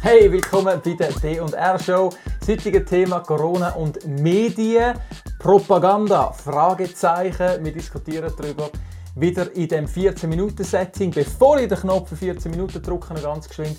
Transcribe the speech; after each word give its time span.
Hey, 0.00 0.30
willkommen 0.30 0.80
bei 0.84 0.92
der 0.92 1.10
D&R 1.10 1.78
Show. 1.80 2.10
Das 2.38 2.48
heutige 2.48 2.84
Thema 2.84 3.18
Corona 3.18 3.70
und 3.70 4.06
Medien, 4.06 4.94
Propaganda, 5.40 6.30
Fragezeichen. 6.30 7.64
Wir 7.64 7.72
diskutieren 7.72 8.32
darüber 8.38 8.70
wieder 9.16 9.52
in 9.56 9.66
dem 9.66 9.86
14-Minuten-Setting. 9.86 11.10
Bevor 11.10 11.58
ich 11.58 11.66
den 11.66 11.78
Knopf 11.78 12.10
für 12.10 12.16
14 12.16 12.48
Minuten 12.48 12.80
drücke, 12.80 13.12
ganz 13.20 13.48
geschwind. 13.48 13.76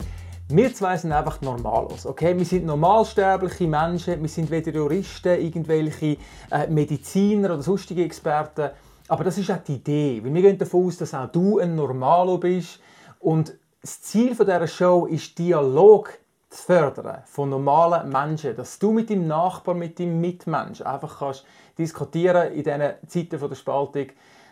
Wir 0.50 0.74
zwei 0.76 0.98
sind 0.98 1.14
einfach 1.14 1.40
normalos, 1.40 2.05
okay? 2.05 2.38
Wir 2.38 2.46
sind 2.46 2.66
normalsterbliche 2.66 3.68
Menschen, 3.68 4.22
wir 4.22 4.30
sind 4.30 4.52
weder 4.52 4.74
Juristen, 4.74 5.40
irgendwelche 5.40 6.18
äh, 6.52 6.68
Mediziner 6.68 7.54
oder 7.54 7.64
sonstige 7.64 8.04
Experten. 8.04 8.72
Aber 9.08 9.24
das 9.24 9.38
ist 9.38 9.50
auch 9.52 9.64
die 9.66 9.76
Idee, 9.76 10.22
weil 10.22 10.34
wir 10.34 10.42
gehen 10.42 10.58
davon 10.58 10.86
aus, 10.86 10.98
dass 10.98 11.14
auch 11.14 11.32
du 11.32 11.60
ein 11.60 11.76
Normalo 11.76 12.38
bist 12.38 12.82
und 13.20 13.54
das 13.82 14.02
Ziel 14.02 14.36
dieser 14.36 14.68
Show 14.68 15.05
ist, 15.05 15.38
Dialog 15.38 16.18
zu 16.50 16.63
fördern 16.63 17.23
von 17.26 17.49
normalen 17.49 18.09
Menschen. 18.09 18.55
Dass 18.55 18.80
du 18.80 18.91
mit 18.91 19.09
deinem 19.09 19.27
Nachbar, 19.27 19.76
mit 19.76 19.99
deinem 19.99 20.20
Mitmensch 20.20 20.81
einfach 20.81 21.20
kannst 21.20 21.45
diskutieren 21.77 22.52
in 22.52 22.63
diesen 22.63 22.81
Zeiten 23.07 23.49
der 23.49 23.55
Spaltung. 23.55 24.07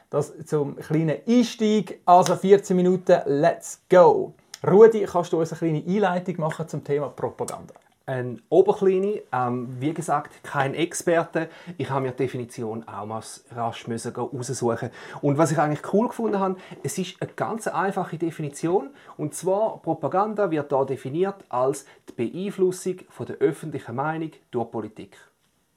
Das 0.10 0.34
zum 0.46 0.78
kleinen 0.78 1.18
Einstieg. 1.28 2.02
Also 2.06 2.36
14 2.36 2.76
Minuten, 2.76 3.20
let's 3.26 3.82
go! 3.90 4.34
Rudi, 4.66 5.04
kannst 5.04 5.34
du 5.34 5.40
uns 5.40 5.52
eine 5.52 5.60
kleine 5.60 5.84
Einleitung 5.86 6.40
machen 6.40 6.68
zum 6.68 6.84
Thema 6.84 7.10
Propaganda? 7.10 7.74
Ein 8.08 8.42
Oberkleine, 8.50 9.22
ähm, 9.34 9.68
wie 9.80 9.94
gesagt, 9.94 10.42
kein 10.42 10.74
Experte. 10.74 11.50
Ich 11.78 11.90
habe 11.90 12.06
mir 12.06 12.12
die 12.12 12.18
Definition 12.18 12.88
auch 12.88 13.06
mal 13.06 13.22
rasch 13.52 13.88
müssen 13.88 14.16
raussuchen. 14.16 14.90
Und 15.22 15.38
was 15.38 15.52
ich 15.52 15.60
eigentlich 15.60 15.94
cool 15.94 16.08
gefunden 16.08 16.40
habe, 16.40 16.56
es 16.84 16.98
ist 16.98 17.22
eine 17.22 17.32
ganz 17.34 17.68
einfache 17.68 18.18
Definition. 18.18 18.92
Und 19.18 19.36
zwar, 19.36 19.82
Propaganda 19.82 20.50
wird 20.50 20.72
da 20.72 20.86
definiert 20.86 21.36
als 21.50 21.86
die 22.10 22.14
Beeinflussung 22.14 22.96
von 23.10 23.26
der 23.26 23.38
öffentlichen 23.38 23.96
Meinung 23.96 24.32
durch 24.52 24.72
Politik. 24.72 25.18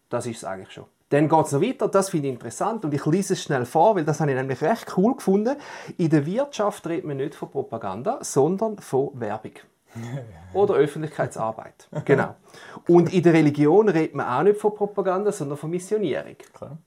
Das 0.09 0.25
ist 0.25 0.39
es 0.39 0.45
eigentlich 0.45 0.71
schon. 0.71 0.85
Dann 1.09 1.29
geht 1.29 1.47
es 1.47 1.53
noch 1.53 1.61
weiter, 1.61 1.89
das 1.89 2.11
finde 2.11 2.29
ich 2.29 2.35
interessant 2.35 2.85
und 2.85 2.95
ich 2.95 3.05
lese 3.05 3.33
es 3.33 3.43
schnell 3.43 3.65
vor, 3.65 3.97
weil 3.97 4.05
das 4.05 4.21
habe 4.21 4.31
ich 4.31 4.37
nämlich 4.37 4.63
recht 4.63 4.97
cool 4.97 5.17
gefunden. 5.17 5.57
In 5.99 6.09
der 6.09 6.25
Wirtschaft 6.25 6.87
redet 6.87 7.05
man 7.05 7.17
nicht 7.17 7.35
von 7.35 7.51
Propaganda, 7.51 8.19
sondern 8.23 8.79
von 8.79 9.11
Werbung. 9.15 9.55
Oder 10.53 10.75
Öffentlichkeitsarbeit. 10.75 11.89
Genau. 12.05 12.35
Und 12.87 13.13
in 13.13 13.23
der 13.23 13.33
Religion 13.33 13.89
redet 13.89 14.15
man 14.15 14.27
auch 14.27 14.43
nicht 14.43 14.59
von 14.59 14.75
Propaganda, 14.75 15.33
sondern 15.33 15.59
von 15.59 15.71
Missionierung. 15.71 16.37
Klar. 16.53 16.79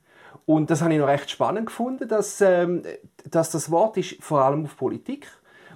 Und 0.45 0.69
das 0.69 0.81
habe 0.81 0.93
ich 0.93 0.99
noch 0.99 1.07
recht 1.07 1.29
spannend 1.29 1.67
gefunden, 1.67 2.07
dass, 2.07 2.41
ähm, 2.41 2.83
dass 3.29 3.51
das 3.51 3.71
Wort 3.71 3.97
ist 3.97 4.21
vor 4.21 4.41
allem 4.41 4.65
auf 4.65 4.75
Politik 4.75 5.27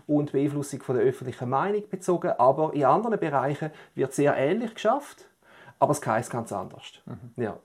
und 0.08 0.32
Beeinflussung 0.32 0.82
von 0.82 0.96
der 0.96 1.06
öffentlichen 1.06 1.50
Meinung 1.50 1.84
bezogen, 1.90 2.32
aber 2.38 2.74
in 2.74 2.86
anderen 2.86 3.20
Bereichen 3.20 3.72
wird 3.96 4.14
sehr 4.14 4.36
ähnlich 4.36 4.74
geschafft, 4.74 5.26
aber 5.80 5.92
es 5.92 6.06
heißt 6.06 6.32
ganz 6.32 6.52
anders. 6.52 6.84
Mhm. 7.06 7.44
Ja. 7.44 7.58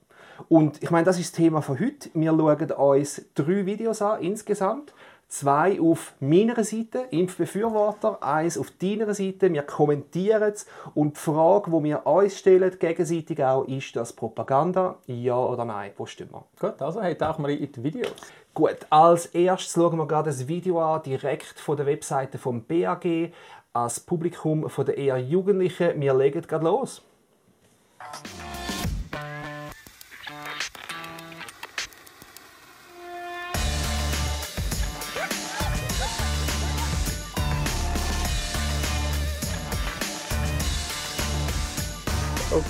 Und 0.48 0.82
ich 0.82 0.90
meine, 0.90 1.04
das 1.04 1.18
ist 1.18 1.32
das 1.32 1.36
Thema 1.36 1.62
von 1.62 1.78
heute. 1.78 2.10
Wir 2.14 2.30
schauen 2.30 2.70
uns 2.72 3.22
drei 3.34 3.66
Videos 3.66 4.02
an 4.02 4.20
insgesamt 4.22 4.92
zwei 5.32 5.80
auf 5.80 6.12
meiner 6.20 6.62
Seite, 6.62 7.06
Impfbefürworter, 7.10 8.22
eins 8.22 8.58
auf 8.58 8.70
deiner 8.72 9.14
Seite. 9.14 9.52
Wir 9.52 9.62
kommentieren 9.62 10.42
es 10.42 10.66
und 10.94 11.16
die 11.16 11.20
Frage, 11.20 11.70
die 11.70 11.84
wir 11.84 12.06
uns 12.06 12.38
stellen, 12.38 12.78
gegenseitig 12.78 13.42
auch, 13.42 13.64
ist 13.64 13.96
das 13.96 14.12
Propaganda? 14.12 14.96
Ja 15.06 15.36
oder 15.36 15.64
nein? 15.64 15.92
Wo 15.96 16.04
stimmen 16.04 16.32
wir? 16.32 16.44
Gut, 16.60 16.82
also 16.82 17.00
hey, 17.00 17.14
tauchen 17.14 17.46
wir 17.46 17.58
in 17.58 17.72
die 17.72 17.82
Videos. 17.82 18.12
Gut, 18.52 18.76
als 18.90 19.26
erstes 19.26 19.72
schauen 19.72 19.96
wir 19.96 20.06
gerade 20.06 20.28
das 20.28 20.46
Video 20.46 20.80
an, 20.80 21.02
direkt 21.02 21.58
von 21.58 21.78
der 21.78 21.86
Webseite 21.86 22.36
vom 22.36 22.64
BAG, 22.64 23.32
als 23.72 24.00
Publikum 24.00 24.68
von 24.68 24.84
der 24.84 24.98
eher 24.98 25.16
Jugendlichen. 25.16 25.98
Wir 25.98 26.12
legen 26.12 26.42
gerade 26.42 26.66
los. 26.66 27.00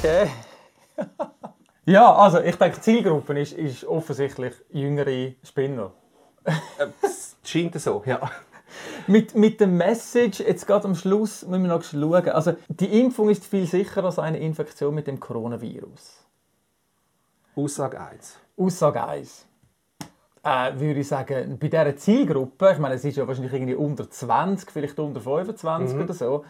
Okay. 0.03 0.29
ja, 1.85 2.13
also 2.13 2.41
ich 2.41 2.57
denke, 2.57 2.79
die 2.79 2.83
Zielgruppe 2.83 3.41
ist, 3.41 3.53
ist 3.53 3.85
offensichtlich 3.85 4.53
jüngere 4.73 5.35
Spinner. 5.45 5.93
Es 7.01 7.37
scheint 7.45 7.81
so, 7.81 8.03
ja. 8.05 8.19
Mit, 9.07 9.37
mit 9.37 9.61
der 9.61 9.69
Message, 9.69 10.41
jetzt 10.41 10.67
gerade 10.67 10.87
am 10.87 10.97
Schluss 10.97 11.47
müssen 11.47 11.63
wir 11.63 11.69
noch 11.69 11.85
schauen. 11.85 12.31
Also, 12.31 12.57
die 12.69 13.01
Impfung 13.01 13.31
ist 13.31 13.45
viel 13.45 13.65
sicherer 13.65 14.07
als 14.07 14.19
eine 14.19 14.41
Infektion 14.41 14.93
mit 14.93 15.07
dem 15.07 15.21
Coronavirus. 15.21 16.25
Aussage 17.55 18.01
1. 18.01 18.39
Aussage 18.57 19.07
1. 19.07 19.47
Äh, 20.43 20.81
würde 20.81 20.99
ich 20.99 21.07
sagen, 21.07 21.59
bei 21.61 21.69
dieser 21.69 21.95
Zielgruppe, 21.95 22.73
ich 22.73 22.79
meine, 22.79 22.97
es 22.97 23.05
ist 23.05 23.17
ja 23.17 23.29
wahrscheinlich 23.29 23.53
irgendwie 23.53 23.77
unter 23.77 24.11
20, 24.11 24.69
vielleicht 24.69 24.99
unter 24.99 25.21
25 25.21 25.95
mhm. 25.95 26.03
oder 26.03 26.15
so, 26.15 26.45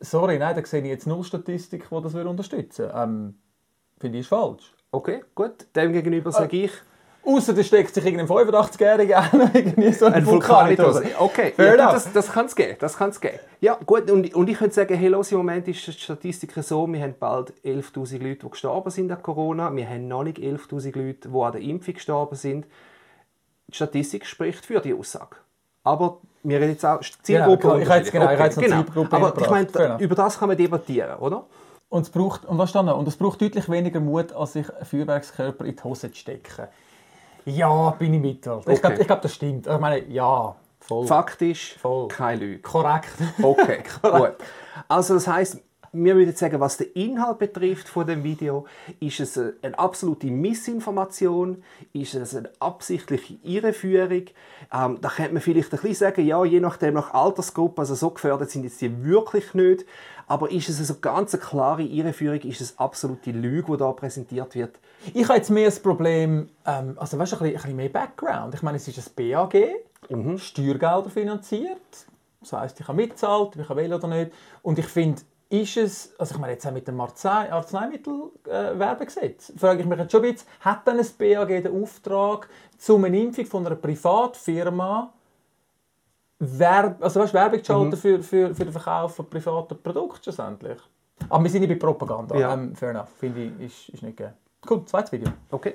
sorry, 0.00 0.38
nein, 0.38 0.56
da 0.56 0.64
sehe 0.64 0.82
ich 0.82 0.88
jetzt 0.88 1.06
null 1.06 1.24
Statistik, 1.24 1.88
die 1.90 2.02
das 2.02 2.14
unterstützen 2.14 2.86
würde. 2.86 2.98
Ähm, 2.98 3.34
Finde 3.98 4.18
ich 4.18 4.22
ist 4.22 4.28
falsch. 4.28 4.74
Okay, 4.90 5.24
gut. 5.34 5.66
Dem 5.74 5.92
gegenüber 5.92 6.32
sage 6.32 6.56
äh, 6.56 6.64
ich... 6.66 6.72
Außer 7.24 7.52
da 7.52 7.62
steckt 7.62 7.92
sich 7.92 8.02
irgendein 8.06 8.26
85-Jähriger 8.26 9.16
an, 9.16 9.50
irgendwie 9.52 9.92
so 9.92 10.06
ein 10.06 10.24
Vulkanitos. 10.24 11.02
Okay, 11.18 11.52
ja, 11.58 11.76
das, 11.76 12.10
das 12.10 12.32
kann 12.32 12.46
es 12.46 12.56
geben. 12.56 12.76
Das 12.78 12.96
kann's 12.96 13.20
geben. 13.20 13.38
Ja, 13.60 13.74
gut. 13.84 14.10
Und, 14.10 14.34
und 14.34 14.48
ich 14.48 14.56
könnte 14.56 14.74
sagen, 14.74 14.94
hey, 14.94 15.08
los, 15.08 15.30
im 15.32 15.38
Moment 15.38 15.68
ist 15.68 15.86
die 15.86 15.92
Statistik 15.92 16.54
so, 16.62 16.86
wir 16.86 17.02
haben 17.02 17.14
bald 17.18 17.52
11'000 17.64 18.22
Leute, 18.22 18.46
die 18.46 18.50
gestorben 18.50 18.90
sind 18.90 19.12
an 19.12 19.22
Corona. 19.22 19.74
Wir 19.74 19.86
haben 19.86 20.08
noch 20.08 20.22
nicht 20.22 20.38
11'000 20.38 20.96
Leute, 20.96 21.28
die 21.28 21.38
an 21.38 21.52
der 21.52 21.60
Impfung 21.60 21.94
gestorben 21.94 22.36
sind. 22.36 22.66
Die 23.68 23.74
Statistik 23.74 24.24
spricht 24.24 24.64
für 24.64 24.80
die 24.80 24.94
Aussage. 24.94 25.36
Aber 25.88 26.18
wir 26.42 26.60
reden 26.60 26.72
jetzt 26.72 26.84
auch 26.84 27.00
Zielgruppe. 27.22 27.62
Genau, 27.62 27.78
ich 27.78 27.88
jetzt, 27.88 28.12
genau, 28.12 28.24
okay, 28.26 28.44
jetzt 28.44 28.58
genau. 28.58 28.82
Zielgruppe 28.82 29.16
Aber 29.16 29.40
ich 29.40 29.50
meine, 29.50 29.66
genau. 29.66 29.98
über 29.98 30.14
das 30.14 30.38
kann 30.38 30.48
man 30.48 30.56
debattieren, 30.56 31.18
oder? 31.18 31.46
Und 31.88 32.02
es 32.02 32.10
braucht, 32.10 32.44
und 32.44 32.58
was 32.58 32.72
dann 32.72 32.88
Und 32.90 33.08
es 33.08 33.16
braucht 33.16 33.40
deutlich 33.40 33.68
weniger 33.70 33.98
Mut, 33.98 34.32
als 34.32 34.52
sich 34.52 34.68
einen 34.74 34.84
Feuerwerkskörper 34.84 35.64
in 35.64 35.74
die 35.74 35.82
Hose 35.82 36.10
zu 36.10 36.18
stecken. 36.18 36.68
Ja, 37.46 37.90
bin 37.92 38.12
ich 38.12 38.20
mit. 38.20 38.46
Okay. 38.46 38.74
Ich 38.74 38.80
glaube, 38.82 39.04
glaub, 39.04 39.22
das 39.22 39.34
stimmt. 39.34 39.66
Ich 39.66 39.78
meine, 39.78 40.06
ja, 40.08 40.54
voll. 40.80 41.06
Faktisch, 41.06 41.78
voll. 41.80 42.08
keine 42.08 42.40
Lüge. 42.40 42.58
Korrekt. 42.60 43.14
Okay, 43.42 43.82
gut. 44.02 44.36
Also 44.88 45.14
das 45.14 45.26
heißt, 45.26 45.62
wir 45.92 46.16
würden 46.16 46.34
sagen, 46.34 46.60
was 46.60 46.76
den 46.76 46.92
Inhalt 46.92 47.38
betrifft 47.38 47.88
von 47.88 48.06
dem 48.06 48.24
Video, 48.24 48.66
ist 49.00 49.20
es 49.20 49.38
eine 49.62 49.78
absolute 49.78 50.26
Missinformation, 50.26 51.62
ist 51.92 52.14
es 52.14 52.34
eine 52.34 52.50
absichtliche 52.60 53.34
Irreführung. 53.42 54.24
Ähm, 54.72 54.98
da 55.00 55.08
könnte 55.08 55.32
man 55.32 55.42
vielleicht 55.42 55.72
ein 55.72 55.80
bisschen 55.80 55.94
sagen, 55.94 56.26
ja, 56.26 56.44
je 56.44 56.60
nachdem 56.60 56.94
nach 56.94 57.14
Altersgruppe, 57.14 57.80
also 57.82 57.94
so 57.94 58.10
gefördert 58.10 58.50
sind 58.50 58.64
jetzt 58.64 58.80
die 58.80 59.04
wirklich 59.04 59.54
nicht. 59.54 59.84
Aber 60.26 60.50
ist 60.50 60.68
es 60.68 60.90
eine 60.90 60.98
ganz 61.00 61.32
klare 61.40 61.82
Irreführung, 61.82 62.40
ist 62.40 62.60
es 62.60 62.78
absolute 62.78 63.30
Lüge, 63.30 63.72
die 63.72 63.78
da 63.78 63.92
präsentiert 63.92 64.54
wird? 64.54 64.78
Ich 65.14 65.24
habe 65.26 65.38
jetzt 65.38 65.50
mehr 65.50 65.66
das 65.66 65.80
Problem, 65.80 66.50
ähm, 66.66 66.94
also 66.96 67.18
weißt 67.18 67.32
du, 67.32 67.36
ein 67.36 67.42
bisschen, 67.42 67.46
ein 67.46 67.52
bisschen 67.54 67.76
mehr 67.76 67.88
Background. 67.88 68.54
Ich 68.54 68.62
meine, 68.62 68.76
es 68.76 68.86
ist 68.86 68.98
ein 68.98 69.30
BAG, 69.30 69.54
mhm. 70.10 70.38
Steuergelder 70.38 71.08
finanziert. 71.08 71.80
Das 72.40 72.52
heisst, 72.52 72.78
ich 72.78 72.86
habe 72.86 72.96
mitzahlt, 72.96 73.56
ich 73.56 73.66
kann 73.66 73.76
wählen 73.76 73.94
oder 73.94 74.06
nicht. 74.06 74.32
Und 74.62 74.78
ich 74.78 74.86
finde, 74.86 75.22
ist 75.50 75.76
es, 75.76 76.14
also 76.18 76.34
ich 76.34 76.40
meine 76.40 76.52
jetzt 76.52 76.66
auch 76.66 76.72
mit 76.72 76.86
dem 76.86 77.00
Arzneimittelwerbegesetz, 77.00 79.48
äh, 79.50 79.58
frage 79.58 79.80
ich 79.80 79.86
mich 79.86 79.98
jetzt 79.98 80.12
schon 80.12 80.24
ein 80.24 80.32
bisschen, 80.32 80.48
hat 80.60 80.86
dann 80.86 80.98
ein 80.98 81.06
BAG 81.18 81.48
den 81.48 81.82
Auftrag, 81.82 82.48
zum 82.76 83.04
eine 83.04 83.18
Impfung 83.18 83.46
von 83.46 83.66
einer 83.66 83.76
Privatfirma 83.76 85.10
Werb, 86.40 87.02
also 87.02 87.18
weißt, 87.20 87.34
Werbung 87.34 87.64
zu 87.64 87.72
schalten 87.72 87.88
mhm. 87.88 87.96
für, 87.96 88.22
für, 88.22 88.54
für 88.54 88.64
den 88.64 88.72
Verkauf 88.72 89.16
von 89.16 89.28
privaten 89.28 89.76
Produkten 89.82 90.22
schlussendlich? 90.22 90.78
Aber 91.28 91.42
wir 91.42 91.50
sind 91.50 91.62
nicht 91.62 91.70
bei 91.70 91.86
Propaganda, 91.86 92.36
ja. 92.36 92.54
ähm, 92.54 92.76
fair 92.76 92.90
enough, 92.90 93.08
finde 93.18 93.42
ich, 93.44 93.60
ist, 93.60 93.88
ist 93.88 94.02
nicht 94.02 94.16
gegeben. 94.16 94.36
Cool, 94.68 94.84
zweites 94.84 95.12
Video. 95.12 95.30
Okay. 95.50 95.74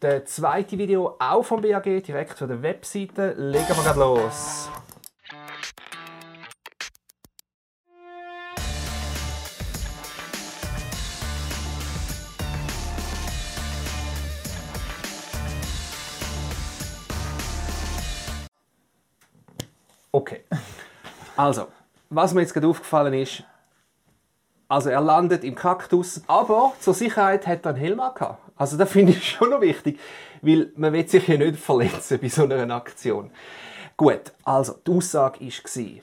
Der 0.00 0.24
zweite 0.24 0.78
Video, 0.78 1.16
auch 1.18 1.42
vom 1.42 1.60
BAG, 1.60 1.82
direkt 1.82 2.38
von 2.38 2.48
der 2.48 2.62
Webseite, 2.62 3.32
legen 3.32 3.68
wir 3.68 3.82
gerade 3.82 3.98
los. 3.98 4.70
Also, 21.36 21.68
was 22.08 22.34
mir 22.34 22.40
jetzt 22.40 22.52
gerade 22.52 22.68
aufgefallen 22.68 23.14
ist, 23.14 23.44
also 24.68 24.88
er 24.88 25.00
landet 25.00 25.42
im 25.42 25.56
Kaktus, 25.56 26.22
aber 26.28 26.72
zur 26.78 26.94
Sicherheit 26.94 27.46
hat 27.46 27.66
er 27.66 27.70
einen 27.70 27.78
Helm 27.78 27.98
gehabt. 27.98 28.38
Also 28.56 28.76
das 28.76 28.90
finde 28.90 29.12
ich 29.12 29.30
schon 29.30 29.50
noch 29.50 29.60
wichtig, 29.60 29.98
weil 30.42 30.72
man 30.76 30.92
will 30.92 31.08
sich 31.08 31.26
ja 31.26 31.36
nicht 31.36 31.56
verletzen 31.56 32.18
bei 32.20 32.28
so 32.28 32.44
einer 32.44 32.74
Aktion. 32.74 33.30
Gut, 33.96 34.32
also 34.44 34.74
die 34.86 34.92
Aussage 34.92 35.40
war, 35.40 36.02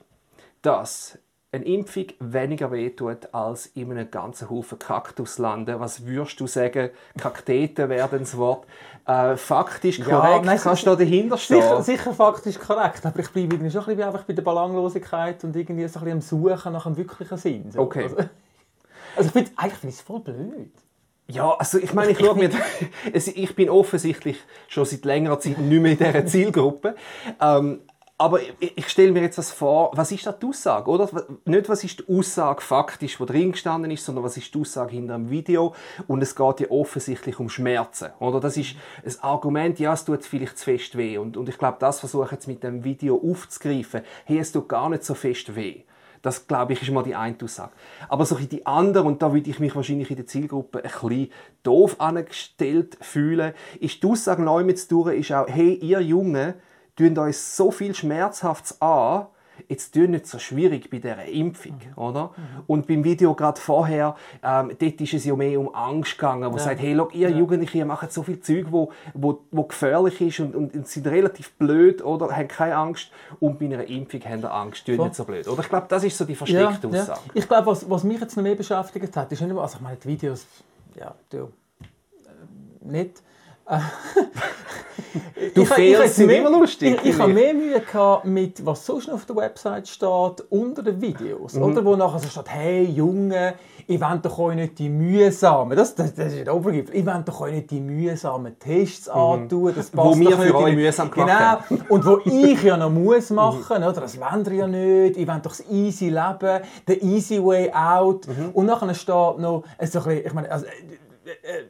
dass 0.61 1.17
eine 1.51 1.65
Impfung 1.65 2.07
weniger 2.19 2.71
wehtut, 2.71 3.33
als 3.33 3.67
in 3.67 3.91
einem 3.91 4.11
ganzen 4.11 4.49
Haufen 4.49 4.79
Kaktus 4.79 5.37
landen. 5.37 5.79
Was 5.79 6.05
würdest 6.05 6.39
du 6.39 6.47
sagen? 6.47 6.89
Kakteten 7.17 7.89
werden 7.89 8.19
das 8.19 8.35
Wort. 8.37 8.65
Äh, 9.05 9.37
faktisch 9.37 10.01
korrekt, 10.01 10.11
Ja, 10.11 10.41
nein, 10.41 10.59
kannst 10.59 10.83
du 10.83 10.87
da 10.87 10.95
dahinter 10.97 11.37
stehen? 11.37 11.61
Sicher, 11.61 11.81
sicher 11.81 12.13
faktisch 12.13 12.59
korrekt, 12.59 13.05
aber 13.05 13.19
ich 13.19 13.29
bleibe 13.29 13.55
irgendwie 13.55 13.71
schon 13.71 13.81
ein 13.81 13.87
bisschen 13.87 14.03
einfach 14.03 14.23
bei 14.23 14.33
der 14.33 14.41
Belanglosigkeit 14.41 15.41
und 15.45 15.55
irgendwie 15.55 15.87
so 15.87 15.99
ein 15.99 16.05
bisschen 16.05 16.17
am 16.17 16.51
Suchen 16.51 16.73
nach 16.73 16.85
einem 16.85 16.97
wirklichen 16.97 17.37
Sinn. 17.37 17.71
So. 17.71 17.79
Okay. 17.79 18.03
Also, 18.03 18.17
also 19.15 19.27
ich 19.27 19.31
finde 19.31 19.51
eigentlich 19.55 19.95
es 19.95 20.01
voll 20.01 20.19
blöd. 20.19 20.71
Ja, 21.29 21.53
also 21.55 21.77
ich 21.77 21.93
meine, 21.93 22.11
ich, 22.11 22.19
schaue 22.25 22.35
mir, 22.35 22.49
ich 23.13 23.55
bin 23.55 23.69
offensichtlich 23.69 24.37
schon 24.67 24.83
seit 24.83 25.05
längerer 25.05 25.39
Zeit 25.39 25.57
nicht 25.57 25.81
mehr 25.81 25.91
in 25.93 25.97
dieser 25.97 26.25
Zielgruppe. 26.25 26.95
Ähm, 27.41 27.79
aber 28.19 28.41
ich, 28.41 28.75
ich 28.75 28.87
stelle 28.87 29.11
mir 29.11 29.21
jetzt 29.21 29.37
was 29.37 29.51
vor, 29.51 29.91
was 29.93 30.11
ist 30.11 30.25
da 30.25 30.31
die 30.31 30.47
Aussage, 30.47 30.89
oder? 30.89 31.07
Nicht, 31.45 31.69
was 31.69 31.83
ist 31.83 31.99
die 31.99 32.17
Aussage 32.17 32.61
faktisch, 32.61 33.17
die 33.17 33.25
drin 33.25 33.51
gestanden 33.51 33.91
ist, 33.91 34.03
sondern 34.03 34.23
was 34.23 34.37
ist 34.37 34.53
die 34.53 34.59
Aussage 34.59 34.93
hinter 34.93 35.15
dem 35.15 35.29
Video. 35.29 35.75
Und 36.07 36.23
es 36.23 36.35
geht 36.35 36.61
ja 36.61 36.71
offensichtlich 36.71 37.39
um 37.39 37.49
Schmerzen, 37.49 38.09
oder? 38.19 38.39
Das 38.39 38.57
ist 38.57 38.75
ein 39.03 39.13
Argument, 39.21 39.77
ja, 39.79 39.93
es 39.93 40.03
tut 40.03 40.25
vielleicht 40.25 40.57
zu 40.57 40.65
fest 40.65 40.97
weh. 40.97 41.19
Und, 41.19 41.37
und 41.37 41.47
ich 41.47 41.59
glaube, 41.59 41.77
das 41.79 41.99
versuche 41.99 42.25
ich 42.25 42.31
jetzt 42.31 42.47
mit 42.47 42.63
dem 42.63 42.83
Video 42.83 43.21
aufzugreifen. 43.23 44.01
Hey, 44.25 44.39
es 44.39 44.51
tut 44.51 44.67
gar 44.67 44.89
nicht 44.89 45.03
so 45.03 45.13
fest 45.13 45.55
weh. 45.55 45.83
Das, 46.23 46.47
glaube 46.47 46.73
ich, 46.73 46.81
ist 46.81 46.89
mal 46.89 47.03
die 47.03 47.13
eine 47.13 47.35
Aussage. 47.43 47.71
Aber 48.09 48.25
so 48.25 48.35
die 48.35 48.65
andere, 48.65 49.03
und 49.03 49.21
da 49.21 49.31
würde 49.31 49.49
ich 49.49 49.59
mich 49.59 49.75
wahrscheinlich 49.75 50.09
in 50.09 50.15
der 50.15 50.25
Zielgruppe 50.25 50.79
ein 50.79 50.89
bisschen 50.91 51.31
doof 51.61 51.97
angestellt 51.99 52.97
fühlen, 52.99 53.53
ist 53.79 54.01
die 54.01 54.07
Aussage 54.07 54.41
neu 54.41 54.63
mit 54.63 54.91
durch, 54.91 55.19
ist 55.19 55.31
auch, 55.31 55.47
hey, 55.47 55.75
ihr 55.75 56.01
Jungen, 56.01 56.55
tun 56.97 57.17
euch 57.17 57.37
so 57.37 57.71
viel 57.71 57.95
Schmerzhaftes 57.95 58.81
an, 58.81 59.27
jetzt 59.67 59.93
tun 59.93 60.11
nicht 60.11 60.27
so 60.27 60.39
schwierig 60.39 60.89
bei 60.89 60.97
dieser 60.97 61.25
Impfung, 61.25 61.79
oder? 61.95 62.31
Und 62.67 62.87
beim 62.87 63.03
Video 63.03 63.33
gerade 63.33 63.59
vorher, 63.59 64.15
ähm, 64.43 64.71
dort 64.79 65.01
ist 65.01 65.13
es 65.13 65.25
ja 65.25 65.35
mehr 65.35 65.59
um 65.59 65.73
Angst 65.73 66.17
gegangen, 66.17 66.51
wo 66.51 66.57
sagt, 66.57 66.79
hey, 66.79 66.95
schau, 66.95 67.09
ihr 67.09 67.29
Jugendliche 67.29 67.79
ihr 67.79 67.85
macht 67.85 68.11
so 68.11 68.23
viel 68.23 68.39
Zeug, 68.39 68.67
wo, 68.69 68.91
wo, 69.13 69.41
wo 69.51 69.63
gefährlich 69.63 70.21
ist 70.21 70.39
und, 70.39 70.55
und, 70.55 70.75
und 70.75 70.87
sind 70.87 71.07
relativ 71.07 71.51
blöd, 71.53 72.03
oder? 72.03 72.35
Haben 72.35 72.47
keine 72.47 72.75
Angst. 72.75 73.11
Und 73.39 73.59
bei 73.59 73.65
einer 73.65 73.85
Impfung 73.85 74.21
haben 74.21 74.41
ihr 74.41 74.53
Angst, 74.53 74.85
tun 74.85 74.95
Voll. 74.95 75.05
nicht 75.05 75.15
so 75.15 75.25
blöd. 75.25 75.47
Oder 75.47 75.61
ich 75.61 75.69
glaube, 75.69 75.87
das 75.89 76.03
ist 76.03 76.17
so 76.17 76.25
die 76.25 76.35
versteckte 76.35 76.87
Aussage. 76.87 77.19
Ich 77.33 77.47
glaube, 77.47 77.65
was, 77.67 77.89
was 77.89 78.03
mich 78.03 78.19
jetzt 78.19 78.35
noch 78.35 78.43
mehr 78.43 78.55
beschäftigt 78.55 79.15
hat, 79.15 79.31
ist 79.31 79.41
nicht 79.41 79.49
nur, 79.49 79.61
also 79.61 79.77
ich 79.77 79.81
meine, 79.81 79.97
die 79.97 80.07
Videos, 80.07 80.45
ja, 80.95 81.13
du, 81.29 81.37
äh, 81.37 81.47
nicht. 82.81 83.21
Äh, 83.69 83.79
Du 85.55 85.63
Ich- 85.63 85.77
jetzt 85.77 86.15
sind 86.15 86.27
mehr- 86.27 86.39
immer 86.45 86.49
lustig, 86.59 86.99
Ich, 87.03 87.11
ich 87.11 87.19
habe 87.19 87.33
mehr 87.33 87.53
Mühe 87.53 87.79
gehabt 87.79 88.25
mit, 88.25 88.63
was 88.65 88.85
sonst 88.85 89.07
noch 89.07 89.15
auf 89.15 89.25
der 89.25 89.35
Website 89.35 89.87
steht, 89.87 90.09
unter 90.49 90.83
den 90.83 91.01
Videos. 91.01 91.53
Mhm. 91.53 91.63
Oder 91.63 91.85
wo 91.85 91.95
nachher 91.95 92.19
so 92.19 92.27
steht, 92.27 92.49
hey 92.49 92.83
Junge, 92.85 93.53
ich 93.87 93.99
will 93.99 94.19
doch 94.21 94.37
euch 94.39 94.55
nicht 94.55 94.79
die 94.79 94.89
mühsamen, 94.89 95.75
das, 95.77 95.95
das, 95.95 96.13
das 96.13 96.33
ist 96.33 96.45
der 96.47 96.55
ich 96.55 96.63
will 97.05 97.23
doch 97.25 97.41
euch 97.41 97.53
nicht 97.53 97.71
die 97.71 97.79
mühsamen 97.79 98.57
Tests 98.59 99.07
antun, 99.09 99.73
das 99.75 99.91
Mhm. 99.93 99.97
Wo 99.97 100.03
passt 100.09 100.19
wir 100.19 100.37
für 100.37 100.55
euch 100.55 100.75
mühsam 100.75 101.11
gemacht 101.11 101.59
Genau, 101.69 101.81
und 101.89 102.05
wo 102.05 102.19
ich 102.25 102.63
ja 102.63 102.77
noch 102.77 102.89
muss 102.91 103.29
Mhm. 103.29 103.35
machen, 103.37 103.77
oder? 103.77 103.93
das 103.93 104.19
wollt 104.19 104.47
ihr 104.47 104.53
ja 104.53 104.67
nicht, 104.67 105.17
ich 105.17 105.27
will 105.27 105.39
doch 105.41 105.51
das 105.51 105.63
easy 105.69 106.09
Leben, 106.09 106.61
the 106.87 106.93
easy 107.01 107.43
way 107.43 107.71
out. 107.71 108.27
Mhm. 108.27 108.49
Und 108.53 108.65
nachher 108.65 108.93
steht 108.93 109.07
noch, 109.39 109.63
so 109.81 109.99
bisschen, 109.99 110.25
ich 110.25 110.33
meine, 110.33 110.51
also, 110.51 110.65
äh, 110.65 110.69
äh, 111.59 111.63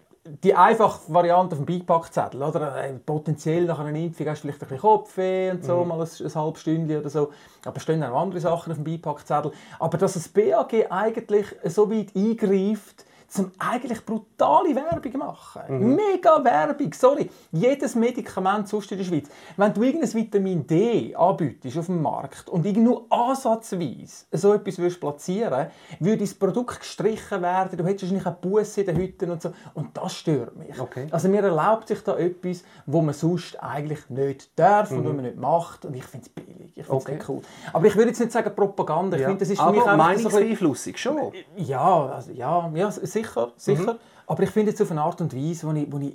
die 0.43 0.53
einfache 0.53 1.13
Variante 1.13 1.55
auf 1.55 1.63
dem 1.63 1.65
Beipackzettel, 1.65 2.41
oder? 2.41 2.83
Äh, 2.83 2.93
Potenziell 2.93 3.65
nach 3.65 3.79
einer 3.79 3.97
Impfung 3.97 4.27
hast 4.27 4.43
du 4.43 4.47
vielleicht 4.47 4.61
ein 4.61 4.67
bisschen 4.67 4.81
Kopfweh 4.81 5.51
und 5.51 5.63
so, 5.63 5.83
mal 5.85 5.99
ein, 5.99 6.07
ein 6.07 6.35
halbes 6.35 6.61
Stündchen 6.61 6.99
oder 6.99 7.09
so. 7.09 7.31
Aber 7.65 7.77
es 7.77 7.83
stehen 7.83 8.03
auch 8.03 8.21
andere 8.21 8.39
Sachen 8.39 8.71
auf 8.71 8.77
dem 8.77 8.83
Beipackzettel. 8.83 9.51
Aber 9.79 9.97
dass 9.97 10.13
das 10.13 10.27
BAG 10.27 10.91
eigentlich 10.91 11.47
so 11.65 11.89
weit 11.91 12.15
eingreift, 12.15 13.05
zum 13.27 13.51
eigentlich 13.59 14.05
brutale 14.05 14.73
Werbung 14.75 15.17
machen. 15.19 15.95
Mega 15.95 16.43
Werbung, 16.43 16.93
sorry. 16.93 17.29
Jedes 17.51 17.93
Medikament 17.95 18.67
sonst 18.69 18.91
in 18.91 18.97
der 18.99 19.05
Schweiz. 19.05 19.27
Wenn 19.57 19.73
du 19.73 19.83
irgendein 19.83 20.13
Vitamin 20.13 20.65
D 20.65 21.13
anbietest 21.15 21.77
auf 21.77 21.87
dem 21.87 22.01
Markt 22.01 22.47
und 22.49 22.65
irgend 22.65 22.83
nur 22.85 23.05
ansatzweise 23.09 24.25
so 24.31 24.53
etwas 24.53 24.77
würdest 24.77 24.99
platzieren 24.99 25.67
würde 25.99 26.17
das 26.19 26.33
Produkt 26.33 26.79
gestrichen 26.79 27.41
werden, 27.41 27.77
du 27.77 27.83
hättest 27.85 28.03
wahrscheinlich 28.03 28.25
eine 28.25 28.35
Busse 28.39 28.81
in 28.81 28.87
den 28.87 28.97
Hütten 28.97 29.31
und 29.31 29.41
so. 29.41 29.51
Und 29.73 29.95
das 29.97 30.15
stört 30.15 30.55
mich. 30.55 30.79
Okay. 30.79 31.07
Also 31.11 31.27
mir 31.29 31.43
erlaubt 31.43 31.87
sich 31.89 32.01
da 32.03 32.17
etwas, 32.17 32.63
wo 32.85 33.01
man 33.01 33.13
sonst 33.13 33.61
eigentlich 33.61 34.09
nicht 34.09 34.57
darf 34.57 34.91
und 34.91 35.05
was 35.05 35.13
man 35.13 35.25
nicht 35.25 35.37
macht. 35.37 35.85
Und 35.85 35.95
ich 35.95 36.03
finde 36.05 36.25
es 36.27 36.29
billig. 36.29 36.71
Ich 36.75 36.85
finde 36.85 36.97
es 36.97 37.05
Okay. 37.07 37.19
cool. 37.27 37.41
Aber 37.73 37.85
ich 37.87 37.95
würde 37.95 38.09
jetzt 38.09 38.19
nicht 38.19 38.31
sagen 38.31 38.53
Propaganda. 38.55 39.17
Ich 39.17 39.21
Ja. 39.23 39.27
finde, 39.29 39.39
das 39.41 39.49
ist 39.49 39.59
für 39.61 39.71
mich 39.71 39.81
Aber 39.81 39.91
einfach 39.91 40.05
so 40.07 40.13
ein 40.13 40.17
bisschen- 40.17 40.31
meinungsbeeinflussig 40.31 40.97
schon. 40.97 41.31
ja, 41.57 42.05
also, 42.07 42.31
ja, 42.31 42.71
ja, 42.73 42.87
sicher, 43.23 43.51
sicher. 43.57 43.93
Mhm. 43.93 43.99
Aber 44.27 44.43
ich 44.43 44.49
finde 44.49 44.71
es 44.71 44.81
auf 44.81 44.91
eine 44.91 45.01
Art 45.01 45.21
und 45.21 45.33
Weise, 45.35 45.67
wo 45.67 45.71
ich, 45.73 45.91
wo 45.91 45.97
ich, 45.99 46.13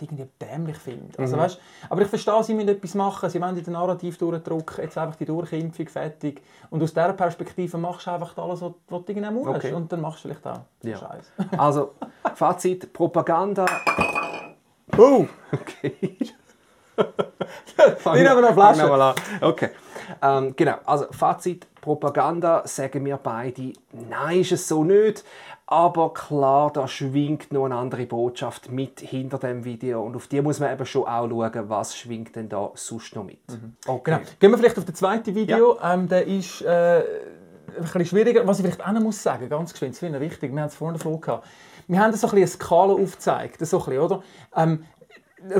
irgendwie 0.00 0.28
dämlich 0.40 0.76
finde. 0.78 1.18
Also, 1.18 1.34
Mhm. 1.34 1.40
weißt, 1.40 1.58
aber 1.90 2.02
ich 2.02 2.08
verstehe, 2.08 2.42
sie 2.44 2.54
müssen 2.54 2.68
etwas 2.68 2.94
machen. 2.94 3.28
Sie 3.30 3.40
wollen 3.40 3.56
den 3.60 3.72
Narrativ 3.72 4.16
durchdrücken, 4.16 4.84
jetzt 4.84 4.96
einfach 4.96 5.16
die 5.16 5.24
Durchimpfung 5.24 5.88
fertig. 5.88 6.40
Und 6.70 6.80
aus 6.82 6.94
dieser 6.94 7.12
Perspektive 7.14 7.76
machst 7.78 8.06
du 8.06 8.12
einfach 8.12 8.36
alles, 8.38 8.62
was 8.62 8.72
du 8.88 9.04
irgendwie 9.08 9.30
musst. 9.30 9.48
Okay. 9.48 9.72
Und 9.72 9.90
dann 9.92 10.00
machst 10.00 10.24
du 10.24 10.28
vielleicht 10.28 10.46
auch 10.46 10.60
Ja. 10.82 10.98
Scheiß. 10.98 11.32
Also, 11.58 11.94
Fazit, 12.34 12.92
Propaganda. 12.92 13.66
Oh! 14.96 15.26
Okay. 15.52 16.16
Wir 18.14 18.30
haben 18.30 18.40
noch 18.40 18.52
Flasche. 18.54 18.86
Mal 18.86 19.02
an. 19.02 19.14
Okay. 19.40 19.70
Ähm, 20.22 20.54
genau, 20.56 20.76
also 20.84 21.06
Fazit, 21.10 21.66
Propaganda, 21.80 22.62
sagen 22.66 23.04
wir 23.04 23.16
beide, 23.18 23.72
nein, 23.92 24.40
ist 24.40 24.52
es 24.52 24.66
so 24.68 24.82
nicht. 24.84 25.24
Aber 25.70 26.14
klar, 26.14 26.72
da 26.72 26.88
schwingt 26.88 27.52
noch 27.52 27.66
eine 27.66 27.76
andere 27.76 28.06
Botschaft 28.06 28.72
mit 28.72 29.00
hinter 29.00 29.36
dem 29.36 29.66
Video. 29.66 30.02
Und 30.02 30.16
auf 30.16 30.26
die 30.26 30.40
muss 30.40 30.60
man 30.60 30.72
eben 30.72 30.86
schon 30.86 31.02
auch 31.02 31.28
schauen, 31.28 31.68
was 31.68 31.94
schwingt 31.94 32.34
denn 32.36 32.48
da 32.48 32.70
sonst 32.72 33.14
noch 33.14 33.24
mit. 33.24 33.40
Okay. 33.86 34.12
Genau. 34.12 34.30
Gehen 34.40 34.50
wir 34.50 34.56
vielleicht 34.56 34.78
auf 34.78 34.86
das 34.86 34.94
zweite 34.94 35.34
Video. 35.34 35.78
Ähm, 35.82 36.08
der 36.08 36.26
ist 36.26 36.62
äh, 36.62 37.00
ein 37.00 37.82
bisschen 37.82 38.06
schwieriger. 38.06 38.46
Was 38.46 38.60
ich 38.60 38.64
vielleicht 38.64 38.82
auch 38.82 38.92
noch 38.92 39.02
muss 39.02 39.22
sagen, 39.22 39.46
ganz 39.50 39.72
geschwind, 39.72 39.92
das 39.92 39.98
finde 39.98 40.18
ich 40.18 40.30
wichtig, 40.30 40.54
wir 40.54 40.62
haben 40.62 40.68
es 40.68 40.74
vorhin 40.74 40.96
davon 40.96 41.20
gehabt. 41.20 41.46
Wir 41.86 42.00
haben 42.00 42.14
so 42.14 42.26
ein 42.28 42.30
bisschen 42.30 42.38
eine 42.38 42.46
Skala 42.46 42.92
aufgezeigt, 42.94 43.66
so 43.66 43.78
ein 43.78 43.84
bisschen, 43.84 44.02
oder? 44.02 44.22
Ähm, 44.56 44.84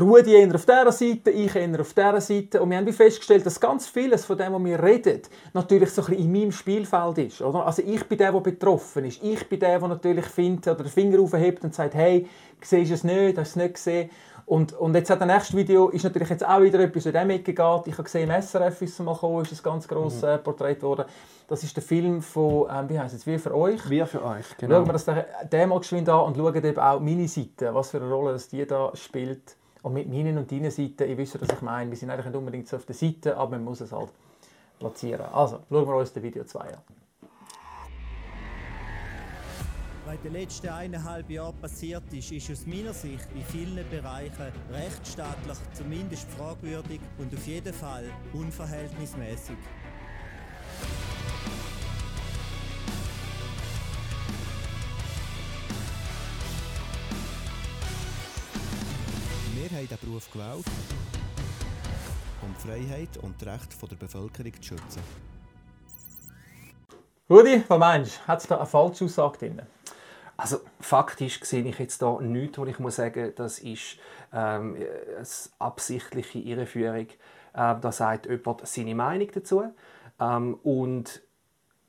Rudi 0.01 0.35
eher 0.35 0.55
auf 0.55 0.67
dieser 0.67 0.93
Seite, 0.93 1.31
ich 1.31 1.55
eher 1.55 1.81
auf 1.81 1.95
dieser 1.95 2.21
Seite. 2.21 2.61
Und 2.61 2.71
wir 2.71 2.79
haben 2.79 2.93
festgestellt, 2.93 3.47
dass 3.47 3.61
ganz 3.61 3.87
vieles 3.87 4.25
von 4.25 4.37
dem, 4.37 4.53
was 4.53 4.65
wir 4.65 4.83
reden, 4.83 5.23
natürlich 5.55 5.91
so 5.91 6.03
ein 6.03 6.09
bisschen 6.09 6.25
in 6.25 6.33
meinem 6.33 6.53
Spielfeld 6.53 7.19
ist. 7.19 7.43
Oder? 7.43 7.65
Also 7.65 7.83
ich 7.83 8.05
bin 8.05 8.19
der, 8.19 8.33
der 8.33 8.41
betroffen 8.41 9.05
ist. 9.05 9.23
Ich 9.23 9.49
bin 9.49 9.61
der, 9.61 9.79
der 9.79 9.89
natürlich 9.89 10.27
findet 10.27 10.67
oder 10.67 10.83
den 10.85 10.93
Finger 10.93 11.21
aufhebt 11.21 11.63
und 11.65 11.75
sagt, 11.75 11.95
hey, 11.95 12.27
siehst 12.61 12.91
du 12.91 12.95
es 12.95 13.05
nicht, 13.05 13.39
hast 13.39 13.57
du 13.57 13.61
es 13.61 13.65
nicht 13.65 13.75
gesehen? 13.75 14.11
Und, 14.49 14.73
und 14.73 14.95
jetzt 14.95 15.11
hat 15.11 15.21
das 15.21 15.29
nächste 15.29 15.57
Video 15.59 15.91
ist 15.91 16.05
natürlich 16.05 16.31
jetzt 16.31 16.47
auch 16.47 16.63
wieder 16.63 16.81
etwas, 16.81 17.05
in 17.05 17.13
dem 17.13 17.29
Ecke 17.29 17.53
geht. 17.53 17.87
Ich 17.87 17.93
habe 17.93 18.05
gesehen, 18.05 18.31
im 18.31 18.43
SRF 18.43 18.81
ist 18.81 18.95
es 18.95 18.99
mal 19.01 19.13
gekommen, 19.13 19.43
ist 19.43 19.53
ein 19.53 19.63
ganz 19.63 19.87
grosses 19.87 20.23
äh, 20.23 20.39
Porträt 20.39 20.77
geworden. 20.77 21.05
Das 21.47 21.63
ist 21.63 21.77
der 21.77 21.83
Film 21.83 22.23
von, 22.23 22.67
ähm, 22.73 22.89
wie 22.89 22.99
heißt 22.99 23.15
es, 23.15 23.27
«Wir 23.27 23.39
für 23.39 23.55
euch». 23.55 23.91
Wir 23.91 24.07
für 24.07 24.25
euch, 24.25 24.47
Schauen 24.59 24.71
genau. 24.71 24.87
wir 24.87 24.93
das 24.95 25.05
den, 25.05 25.23
den 25.53 25.69
mal 25.69 25.79
geschwind 25.79 26.09
an 26.09 26.21
und 26.21 26.37
schauen 26.39 26.65
eben 26.65 26.79
auch 26.79 26.99
meine 26.99 27.29
Seite, 27.29 27.75
was 27.75 27.91
für 27.91 27.99
eine 27.99 28.11
Rolle 28.11 28.33
das 28.33 28.49
die 28.49 28.67
da 28.67 28.91
spielt. 28.95 29.58
Und 29.83 29.93
mit 29.95 30.09
meinen 30.09 30.37
und 30.39 30.51
deinen 30.51 30.71
Seiten, 30.71 31.09
ich 31.09 31.17
wüsste, 31.17 31.41
was 31.41 31.49
ich 31.51 31.63
meine. 31.63 31.91
Wir 31.91 31.97
sind 31.97 32.11
eigentlich 32.11 32.27
nicht 32.27 32.35
unbedingt 32.35 32.69
so 32.69 32.77
auf 32.77 32.85
der 32.85 32.95
Seite, 32.95 33.37
aber 33.37 33.53
man 33.53 33.65
muss 33.65 33.81
es 33.81 33.93
halt 33.93 34.11
platzieren. 34.79 35.27
Also, 35.33 35.61
schauen 35.69 35.87
wir 35.87 35.97
uns 35.97 36.13
das 36.13 36.23
Video 36.23 36.45
2 36.45 36.61
an. 36.61 36.83
Was 40.05 40.17
in 40.17 40.23
den 40.23 40.33
letzten 40.33 40.69
eineinhalb 40.69 41.29
Jahren 41.29 41.55
passiert 41.61 42.03
ist, 42.13 42.33
ist 42.33 42.51
aus 42.51 42.67
meiner 42.67 42.95
Sicht 42.95 43.29
in 43.35 43.43
vielen 43.43 43.89
Bereichen 43.91 44.53
rechtsstaatlich 44.73 45.59
zumindest 45.75 46.31
fragwürdig 46.31 47.01
und 47.19 47.35
auf 47.35 47.47
jeden 47.47 47.75
Fall 47.75 48.05
unverhältnismäßig. 48.33 49.57
Haben 59.79 59.87
diesen 59.87 60.09
Beruf 60.09 60.31
gewählt, 60.33 60.65
um 62.43 62.55
die 62.55 62.69
Freiheit 62.69 63.17
und 63.19 63.41
die 63.41 63.45
Rechte 63.45 63.87
der 63.87 63.97
Bevölkerung 63.97 64.53
zu 64.55 64.63
schützen. 64.63 65.03
Rudi, 67.31 67.63
was 67.69 67.79
meinst 67.79 68.19
du? 68.19 68.29
Hat 68.29 68.41
es 68.41 68.47
da 68.49 68.57
eine 68.57 68.67
Falschaussage 68.67 69.39
drin? 69.39 69.63
Also 70.37 70.59
faktisch 70.81 71.41
sehe 71.45 71.65
ich 71.65 71.79
jetzt 71.79 72.03
da 72.03 72.19
nichts, 72.21 72.59
wo 72.59 72.65
ich 72.67 72.79
muss 72.79 72.97
sagen, 72.97 73.33
das 73.37 73.59
ist 73.59 73.99
ähm, 74.33 74.77
eine 74.77 75.27
absichtliche 75.59 76.39
Irreführung. 76.39 77.09
Ähm, 77.55 77.81
da 77.81 77.93
sagt 77.93 78.27
jemand 78.27 78.67
seine 78.67 78.95
Meinung 78.95 79.29
dazu. 79.33 79.65
Ähm, 80.19 80.55
und 80.63 81.23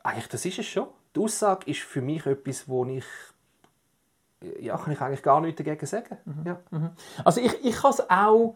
eigentlich, 0.03 0.27
das 0.27 0.45
ist 0.45 0.59
es 0.59 0.65
schon. 0.67 0.87
Die 1.15 1.21
Aussage 1.21 1.69
ist 1.69 1.81
für 1.81 2.01
mich 2.01 2.25
etwas, 2.25 2.67
wo 2.67 2.85
ich 2.85 3.05
ja, 4.59 4.77
kann 4.77 4.93
ich 4.93 5.01
eigentlich 5.01 5.23
gar 5.23 5.41
nichts 5.41 5.57
dagegen 5.57 5.85
sagen. 5.85 6.17
Ja. 6.45 6.59
Also 7.23 7.41
ich, 7.41 7.65
ich 7.65 7.75
kann 7.75 7.91
es 7.91 8.09
auch 8.09 8.55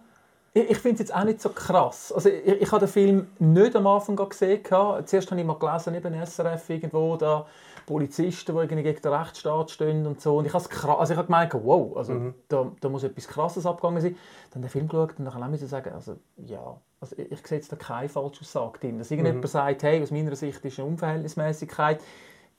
Ich, 0.54 0.70
ich 0.70 0.78
finde 0.78 0.94
es 0.94 1.00
jetzt 1.10 1.16
auch 1.16 1.24
nicht 1.24 1.42
so 1.42 1.50
krass. 1.50 2.12
Also 2.12 2.30
ich, 2.30 2.62
ich 2.62 2.72
habe 2.72 2.86
den 2.86 2.90
Film 2.90 3.28
nicht 3.40 3.75
am 3.75 3.88
Anfang 3.88 4.16
gesehen. 4.16 4.62
Zuerst 4.63 5.32
habe 5.32 5.42
ich 5.42 5.48
mal 5.48 5.58
gelesen, 5.58 5.96
eben 5.96 6.25
SRF 6.25 6.70
irgendwo, 6.70 7.18
da 7.18 7.46
Polizisten, 7.86 8.54
die 8.54 8.62
irgendwie 8.62 8.84
gegen 8.84 9.02
den 9.02 9.13
Rechtsstaat 9.13 9.72
stehen 9.72 10.06
und 10.06 10.22
so. 10.22 10.38
Und 10.38 10.46
ich 10.46 10.54
habe, 10.54 10.63
also 10.98 11.13
ich 11.13 11.18
habe 11.18 11.25
gemeint, 11.25 11.54
wow, 11.54 11.98
also 11.98 12.13
mhm. 12.13 12.34
da, 12.48 12.72
da 12.80 12.90
muss 12.90 13.04
etwas 13.04 13.28
Krasses 13.28 13.66
abgegangen 13.66 14.02
sein. 14.02 14.16
Dann 14.52 14.62
den 14.62 14.70
Film 14.70 14.88
geschaut 14.88 15.18
und 15.18 15.25
dann 15.25 15.52
musste 15.52 15.66
ich 15.66 15.72
sagen, 15.72 15.92
also 15.94 16.18
ja, 16.38 16.78
also 17.02 17.16
ich, 17.18 17.32
ich 17.32 17.48
sehe 17.48 17.58
jetzt 17.58 17.72
da 17.72 17.75
keine 17.75 18.08
Falschaussage 18.08 18.80
drin. 18.80 19.00
Dass 19.00 19.12
irgendjemand 19.12 19.44
mhm. 19.44 19.50
sagt, 19.50 19.84
hey, 19.84 20.02
aus 20.02 20.12
meiner 20.12 20.36
Sicht 20.36 20.63
ist 20.63 20.80
eine 20.80 20.88
Unverhältnismäßigkeit, 20.88 22.00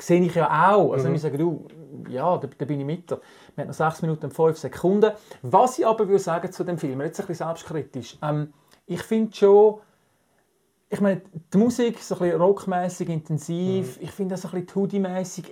sehe 0.01 0.23
ich 0.23 0.35
ja 0.35 0.73
auch. 0.73 0.93
Also 0.93 1.09
mhm. 1.09 1.15
ich 1.15 1.23
sage, 1.23 1.39
du, 1.39 1.67
ja, 2.09 2.37
da, 2.37 2.49
da 2.59 2.65
bin 2.65 2.81
ich 2.81 2.87
mit. 2.87 3.11
Wir 3.11 3.19
haben 3.59 3.69
noch 3.69 3.75
6 3.75 4.03
Minuten 4.03 4.27
und 4.27 4.33
5 4.33 4.59
Sekunden. 4.59 5.13
Was 5.43 5.79
ich 5.79 5.87
aber 5.87 6.09
würde 6.09 6.19
sagen 6.19 6.51
zu 6.53 6.65
dem 6.65 6.79
Film, 6.79 7.01
jetzt 7.01 7.21
ein 7.21 7.27
bisschen 7.27 7.47
selbstkritisch, 7.47 8.19
ähm, 8.23 8.53
ich 8.87 9.03
finde 9.03 9.35
schon, 9.35 9.79
ich 10.91 11.01
meine, 11.01 11.23
die 11.53 11.59
Musik 11.59 11.99
ist 11.99 12.09
so 12.09 12.17
ein 12.17 12.21
bisschen 12.21 12.41
rockmäßig 12.41 13.09
intensiv. 13.09 13.97
Mhm. 13.97 14.05
Ich 14.05 14.11
finde 14.11 14.35
das 14.35 14.45
ein 14.45 14.51
bisschen 14.51 14.75
Hoodie-mäßig. 14.75 15.51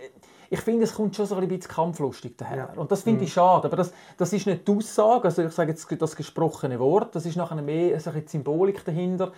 Ich 0.50 0.60
finde, 0.60 0.84
es 0.84 0.94
kommt 0.94 1.16
schon 1.16 1.24
so 1.24 1.34
ein 1.36 1.48
bisschen 1.48 1.72
kampflustig 1.72 2.36
daher. 2.36 2.70
Ja. 2.74 2.80
Und 2.80 2.92
das 2.92 3.02
finde 3.02 3.20
mhm. 3.20 3.24
ich 3.24 3.32
schade. 3.32 3.68
Aber 3.68 3.76
das, 3.76 3.92
das 4.18 4.32
ist 4.34 4.46
nicht 4.46 4.68
die 4.68 4.72
Aussage, 4.72 5.24
also 5.24 5.42
ich 5.42 5.52
sage 5.52 5.70
jetzt 5.70 5.86
das 5.98 6.14
gesprochene 6.14 6.78
Wort, 6.78 7.14
das 7.14 7.24
ist 7.24 7.36
nachher 7.36 7.60
mehr 7.62 7.98
so 7.98 8.10
die 8.10 8.26
Symbolik 8.26 8.84
dahinter. 8.84 9.32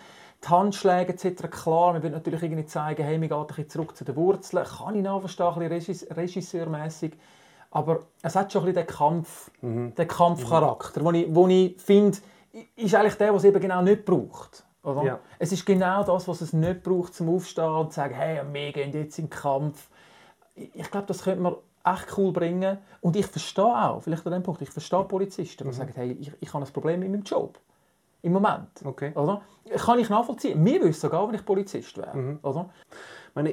Die 0.44 0.48
Handschläge 0.48 1.12
etc. 1.12 1.50
Klar, 1.50 1.94
man 1.94 2.02
will 2.02 2.10
natürlich 2.10 2.42
irgendwie 2.42 2.66
zeigen, 2.66 3.02
hey, 3.02 3.20
wir 3.20 3.28
gehen 3.28 3.38
ein 3.38 3.46
bisschen 3.46 3.68
zurück 3.68 3.96
zu 3.96 4.04
den 4.04 4.16
Wurzeln. 4.16 4.64
Kann 4.64 4.94
ich 4.94 5.02
nachverstehen, 5.02 5.54
ein 5.54 5.68
bisschen 5.68 6.12
regisseurmäßig. 6.12 7.12
Aber 7.70 8.00
es 8.22 8.36
hat 8.36 8.52
schon 8.52 8.62
ein 8.62 8.72
bisschen 8.72 8.86
den 8.86 8.94
Kampf, 8.94 9.50
mhm. 9.60 9.94
den 9.94 10.08
Kampfcharakter, 10.08 11.00
mhm. 11.00 11.04
wo 11.04 11.10
ich, 11.12 11.34
wo 11.34 11.48
ich 11.48 11.80
finde, 11.80 12.18
ist 12.76 12.94
eigentlich 12.94 13.16
der, 13.16 13.34
was 13.34 13.44
eben 13.44 13.60
genau 13.60 13.82
nicht 13.82 14.04
braucht. 14.04 14.64
Oder? 14.84 15.02
Ja. 15.02 15.20
Es 15.38 15.50
ist 15.50 15.64
genau 15.64 16.04
das, 16.04 16.28
was 16.28 16.40
es 16.40 16.52
nicht 16.52 16.82
braucht, 16.82 17.14
zum 17.14 17.34
Aufstehen 17.34 17.64
und 17.64 17.90
zu 17.90 17.96
sagen, 17.96 18.14
hey, 18.14 18.40
wir 18.52 18.72
gehen 18.72 18.92
jetzt 18.92 19.18
in 19.18 19.26
den 19.26 19.30
Kampf. 19.30 19.88
Ich 20.54 20.90
glaube, 20.90 21.06
das 21.06 21.24
könnte 21.24 21.40
man 21.40 21.56
echt 21.84 22.16
cool 22.16 22.32
bringen. 22.32 22.78
Und 23.00 23.16
ich 23.16 23.26
verstehe 23.26 23.64
auch, 23.64 24.02
vielleicht 24.02 24.24
an 24.26 24.32
dem 24.32 24.42
Punkt, 24.42 24.62
ich 24.62 24.70
verstehe 24.70 25.04
Polizisten, 25.04 25.64
die 25.64 25.70
mhm. 25.70 25.72
sagen, 25.72 25.92
hey, 25.94 26.12
ich, 26.12 26.32
ich 26.38 26.52
habe 26.52 26.64
ein 26.64 26.72
Problem 26.72 27.00
mit 27.00 27.10
meinem 27.10 27.22
Job. 27.22 27.58
Im 28.24 28.32
Moment. 28.32 28.70
Okay. 28.82 29.12
Oder? 29.14 29.42
Kann 29.76 29.98
ich 29.98 30.08
nachvollziehen. 30.08 30.62
Mir 30.62 30.82
wüsste 30.82 31.02
sogar, 31.02 31.28
wenn 31.28 31.34
ich 31.34 31.44
Polizist 31.44 31.96
wäre. 31.98 32.16
Mhm. 32.16 32.38
Oder? 32.42 32.70
meine, 33.34 33.52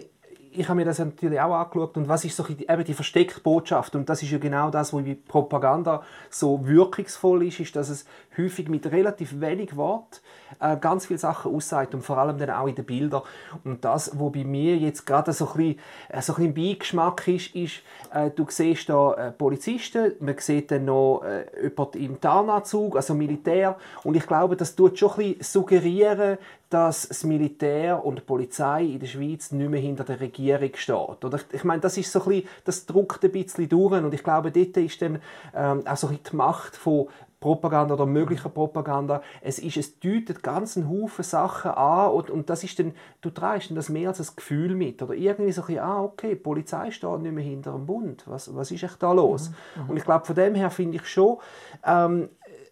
ich 0.54 0.68
habe 0.68 0.78
mir 0.78 0.86
das 0.86 1.00
natürlich 1.00 1.40
auch 1.40 1.54
angeschaut 1.54 1.98
und 1.98 2.08
was 2.08 2.26
ist 2.26 2.36
so 2.36 2.44
die, 2.44 2.68
eben 2.68 2.84
die 2.84 2.94
versteckte 2.94 3.42
Botschaft 3.42 3.96
und 3.96 4.10
das 4.10 4.22
ist 4.22 4.32
ja 4.32 4.38
genau 4.38 4.70
das, 4.70 4.94
wo 4.94 5.02
Propaganda 5.28 6.04
so 6.30 6.66
wirkungsvoll 6.66 7.48
ist, 7.48 7.60
ist, 7.60 7.76
dass 7.76 7.90
es 7.90 8.06
häufig 8.38 8.68
mit 8.68 8.92
relativ 8.92 9.40
wenig 9.40 9.76
Wort 9.76 10.22
äh, 10.60 10.78
ganz 10.78 11.06
viele 11.06 11.20
Sachen 11.20 11.54
aussagt 11.54 11.94
und 11.94 12.04
vor 12.04 12.18
allem 12.18 12.38
dann 12.38 12.50
auch 12.50 12.68
in 12.68 12.76
den 12.76 12.86
Bildern. 12.86 13.22
Und 13.64 13.84
das, 13.86 14.18
wo 14.18 14.30
bei 14.30 14.44
mir 14.44 14.78
jetzt 14.78 15.06
gerade 15.06 15.34
so 15.34 15.50
ein 15.50 15.58
bisschen, 15.58 15.80
äh, 16.10 16.22
so 16.22 16.34
ein 16.36 16.54
bisschen 16.54 16.54
Beigeschmack 16.54 17.28
ist, 17.28 17.56
ist, 17.56 17.82
äh, 18.14 18.30
du 18.30 18.46
siehst 18.50 18.90
da 18.90 19.14
äh, 19.14 19.32
Polizisten, 19.32 20.14
man 20.20 20.38
sieht 20.38 20.72
dann 20.72 20.86
noch 20.86 21.24
äh, 21.24 21.46
jemand 21.64 21.96
im 21.96 22.20
Tarnanzug, 22.20 22.96
also 22.96 23.14
Militär. 23.14 23.78
Und 24.04 24.16
ich 24.16 24.26
glaube, 24.26 24.56
das 24.56 24.76
tut 24.76 24.98
schon 24.98 25.12
ein 25.12 25.16
bisschen 25.18 25.44
suggerieren, 25.44 26.38
dass 26.70 27.08
das 27.10 27.26
Militär 27.26 28.04
und 28.04 28.16
die 28.16 28.22
Polizei 28.22 28.86
in 28.86 29.00
der 29.00 29.08
Schweiz 29.08 29.52
nicht 29.52 29.70
mehr 29.70 29.82
hinter 29.82 30.06
der 30.06 30.22
Regierung 30.22 30.72
steht. 30.76 31.26
Oder? 31.26 31.40
Ich 31.52 31.66
meine, 31.66 31.82
das 31.82 31.98
ist 31.98 32.12
so 32.12 32.22
ein 32.22 32.30
bisschen, 32.30 32.48
das 32.64 32.86
druckt 32.86 33.24
ein 33.26 33.32
bisschen 33.32 33.68
durch. 33.68 34.02
Und 34.02 34.14
ich 34.14 34.24
glaube, 34.24 34.52
dort 34.52 34.78
ist 34.78 35.02
dann 35.02 35.22
ähm, 35.54 35.86
auch 35.86 35.98
so 35.98 36.08
ein 36.08 36.20
die 36.24 36.36
Macht 36.36 36.78
von 36.78 37.08
Propaganda 37.42 37.96
oder 37.96 38.06
möglicher 38.06 38.50
Propaganda. 38.50 39.24
Es 39.42 39.58
ist, 39.58 39.76
es 39.76 40.00
deutet 40.00 40.44
ganz 40.44 40.78
einen 40.78 40.88
Haufen 40.88 41.24
Sachen 41.24 41.72
an 41.72 42.12
und, 42.12 42.30
und 42.30 42.50
das 42.52 42.64
ist 42.64 42.78
dann, 42.78 42.94
du 43.22 43.32
trägst 43.32 43.72
dann 43.72 43.76
das 43.76 43.90
mehr 43.90 44.10
als 44.10 44.22
ein 44.22 44.36
Gefühl 44.36 44.76
mit 44.76 45.02
oder 45.02 45.16
irgendwie 45.16 45.52
so 45.52 45.62
ein 45.62 45.68
bisschen, 45.68 45.84
ah 45.84 46.04
okay, 46.04 46.30
die 46.30 46.36
Polizei 46.36 46.92
steht 46.92 47.20
nicht 47.20 47.34
mehr 47.34 47.44
hinter 47.44 47.72
dem 47.72 47.88
Bund. 47.88 48.24
Was, 48.28 48.56
was 48.56 48.70
ist 48.70 48.84
echt 48.84 49.02
da 49.02 49.12
los? 49.12 49.50
Mhm. 49.76 49.90
Und 49.90 49.98
ich 49.98 50.04
glaube, 50.04 50.24
von 50.24 50.36
dem 50.36 50.54
her 50.54 50.70
finde 50.70 50.98
ich 50.98 51.08
schon, 51.08 51.40
ähm, 51.84 52.30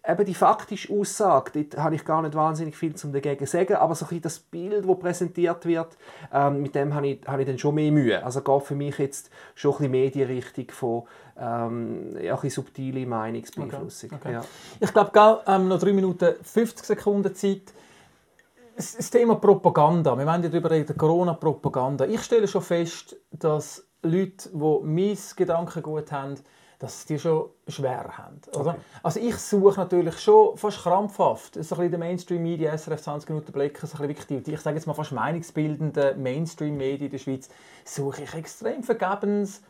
eben 0.08 0.26
die 0.26 0.34
faktische 0.34 0.94
Aussage, 0.94 1.52
dort 1.54 1.84
habe 1.84 1.96
ich 1.96 2.06
gar 2.06 2.22
nicht 2.22 2.36
wahnsinnig 2.36 2.76
viel 2.76 2.96
zum 2.96 3.12
dagegen 3.12 3.46
sagen, 3.46 3.76
aber 3.76 3.96
so 3.96 4.06
ein 4.10 4.22
das 4.22 4.40
Bild, 4.40 4.88
das 4.88 5.00
präsentiert 5.00 5.66
wird, 5.66 5.98
ähm, 6.34 6.62
mit 6.62 6.76
dem 6.76 6.94
habe 6.94 7.08
ich, 7.08 7.28
habe 7.28 7.42
ich 7.42 7.48
dann 7.48 7.58
schon 7.58 7.76
mehr 7.76 7.92
Mühe. 7.92 8.24
Also 8.24 8.42
geht 8.42 8.64
für 8.64 8.76
mich 8.76 8.98
jetzt 8.98 9.30
schon 9.56 9.72
ein 9.72 9.78
bisschen 9.78 9.92
mehr 9.92 10.10
die 10.10 10.24
Richtung 10.24 10.72
von 10.72 11.04
ähm, 11.40 12.18
ja, 12.22 12.40
ein 12.40 12.50
subtile 12.50 13.06
Meinungsbeeinflussung. 13.06 14.12
Okay. 14.14 14.20
Okay. 14.22 14.34
Ja. 14.34 14.42
Ich 14.80 14.94
glaube, 14.94 15.44
ähm, 15.48 15.68
noch 15.68 15.80
3 15.80 15.94
Minuten 15.94 16.36
50 16.42 16.86
Sekunden 16.86 17.34
Zeit. 17.36 17.74
Das 18.76 19.10
Thema 19.10 19.36
Propaganda, 19.36 20.18
wir 20.18 20.26
wollen 20.26 20.42
ja 20.42 20.48
darüber 20.48 20.72
reden, 20.72 20.98
Corona-Propaganda. 20.98 22.06
Ich 22.06 22.22
stelle 22.24 22.48
schon 22.48 22.62
fest, 22.62 23.18
dass 23.30 23.86
Leute, 24.04 24.50
die 24.54 24.80
mein 24.84 25.18
Gedankengut 25.36 26.14
haben, 26.14 26.36
dass 26.80 27.06
die 27.06 27.20
schon 27.20 27.50
schwer 27.68 28.18
haben. 28.18 28.40
Oder? 28.54 28.72
Okay. 28.72 28.80
Also 29.04 29.20
ich 29.20 29.36
suche 29.36 29.82
natürlich 29.82 30.18
schon 30.20 30.56
fast 30.58 30.80
krampfhaft, 30.80 31.56
so 31.56 31.60
ein 31.60 31.64
bisschen 31.64 31.92
der 31.92 32.00
Mainstream-Media, 32.00 32.78
SRF 32.78 33.02
20 33.02 33.30
Minuten 33.30 33.52
Blick, 33.52 33.78
so 33.78 34.02
ein 34.02 34.08
bisschen 34.08 34.44
die, 34.44 34.54
ich 34.54 34.62
sage 34.62 34.78
jetzt 34.78 34.88
mal 34.88 34.94
fast 34.94 35.12
meinungsbildende 35.12 36.16
Mainstream-Medien 36.18 37.08
in 37.08 37.12
der 37.12 37.18
Schweiz, 37.18 37.50
suche 37.84 38.24
ich 38.24 38.34
extrem 38.34 38.82
vergebens 38.82 39.62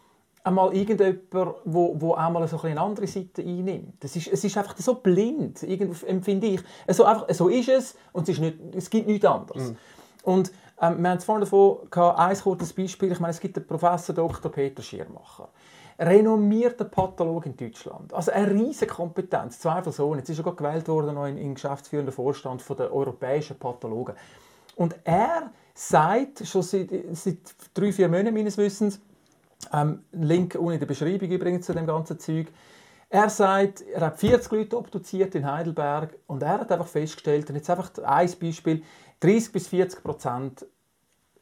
einmal 0.43 0.73
irgendjemand, 0.73 1.55
wo, 1.65 1.99
wo 1.99 2.13
einmal 2.13 2.47
so 2.47 2.61
eine 2.61 2.79
andere 2.79 3.07
Seite 3.07 3.41
einnimmt. 3.41 3.95
Das 4.03 4.15
ist, 4.15 4.27
es 4.27 4.43
ist 4.43 4.55
einfach 4.57 4.77
so 4.77 4.95
blind, 4.95 5.63
empfinde 5.63 6.47
ich. 6.47 6.61
Also 6.87 7.05
einfach, 7.05 7.27
so 7.33 7.49
ist 7.49 7.69
es 7.69 7.95
und 8.13 8.23
es, 8.23 8.35
ist 8.35 8.39
nicht, 8.39 8.57
es 8.75 8.89
gibt 8.89 9.07
nichts 9.07 9.25
anderes. 9.25 9.71
Mm. 9.71 9.75
Und 10.23 10.51
ähm, 10.81 11.01
wir 11.01 11.09
haben 11.09 11.17
es 11.17 11.25
vorhin 11.25 11.41
davon 11.41 11.89
gehabt, 11.89 12.19
ein 12.19 12.37
kurzes 12.37 12.73
Beispiel, 12.73 13.11
ich 13.11 13.19
meine, 13.19 13.31
es 13.31 13.39
gibt 13.39 13.57
den 13.57 13.65
Professor 13.65 14.13
Dr. 14.15 14.51
Peter 14.51 14.81
Schirmacher 14.81 15.49
renommierter 15.99 16.85
Pathologe 16.85 17.49
in 17.49 17.57
Deutschland. 17.57 18.13
Also 18.13 18.31
eine 18.31 18.51
riesige 18.51 18.93
Kompetenz, 18.93 19.59
zweifelsohne. 19.59 20.19
Jetzt 20.19 20.29
ist 20.29 20.37
er 20.37 20.43
gerade 20.43 20.55
gewählt 20.55 20.87
worden 20.87 21.15
noch 21.15 21.25
in, 21.25 21.37
in 21.37 21.53
geschäftsführenden 21.53 22.13
Vorstand 22.13 22.61
von 22.61 22.77
der 22.77 22.93
europäischen 22.93 23.59
Pathologen. 23.59 24.15
Und 24.75 24.95
er 25.03 25.51
sagt 25.73 26.47
schon 26.47 26.61
seit, 26.61 26.89
seit 27.11 27.37
drei, 27.73 27.91
vier 27.91 28.07
Monaten 28.07 28.33
meines 28.33 28.57
Wissens, 28.57 29.01
ähm, 29.73 30.03
Link 30.13 30.55
unten 30.55 30.73
in 30.73 30.79
der 30.79 30.87
Beschreibung 30.87 31.29
übrigens 31.29 31.65
zu 31.65 31.73
dem 31.73 31.85
ganzen 31.85 32.17
Zeug, 32.17 32.47
er 33.09 33.29
sagt, 33.29 33.81
er 33.81 34.01
hat 34.01 34.19
40 34.19 34.51
Leute 34.51 34.77
obduziert 34.77 35.33
in 35.33 35.51
Heidelberg 35.51 36.15
und 36.27 36.43
er 36.43 36.59
hat 36.59 36.71
einfach 36.71 36.87
festgestellt, 36.87 37.49
und 37.49 37.55
jetzt 37.55 37.69
einfach 37.69 37.91
ein 38.03 38.31
Beispiel, 38.39 38.83
30 39.19 39.51
bis 39.51 39.67
40 39.67 40.03
Prozent 40.03 40.65